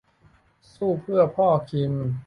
[0.73, 1.93] สู้เพื่อพ่อคิม!